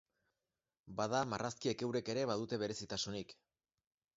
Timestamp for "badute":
2.33-2.61